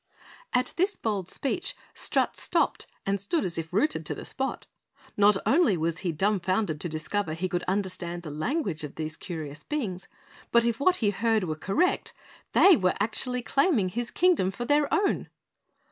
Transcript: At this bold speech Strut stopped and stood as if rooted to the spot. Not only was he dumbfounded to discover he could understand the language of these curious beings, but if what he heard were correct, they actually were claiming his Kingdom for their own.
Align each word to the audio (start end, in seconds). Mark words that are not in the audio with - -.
At 0.51 0.73
this 0.77 0.95
bold 0.97 1.29
speech 1.29 1.75
Strut 1.93 2.35
stopped 2.35 2.87
and 3.05 3.21
stood 3.21 3.45
as 3.45 3.59
if 3.59 3.71
rooted 3.71 4.03
to 4.07 4.15
the 4.15 4.25
spot. 4.25 4.65
Not 5.15 5.37
only 5.45 5.77
was 5.77 5.99
he 5.99 6.11
dumbfounded 6.11 6.81
to 6.81 6.89
discover 6.89 7.35
he 7.35 7.47
could 7.47 7.61
understand 7.67 8.23
the 8.23 8.31
language 8.31 8.83
of 8.83 8.95
these 8.95 9.15
curious 9.15 9.61
beings, 9.61 10.07
but 10.51 10.65
if 10.65 10.79
what 10.79 10.97
he 11.05 11.11
heard 11.11 11.43
were 11.43 11.55
correct, 11.55 12.15
they 12.53 12.81
actually 12.99 13.41
were 13.41 13.43
claiming 13.43 13.89
his 13.89 14.09
Kingdom 14.09 14.49
for 14.49 14.65
their 14.65 14.91
own. 14.91 15.29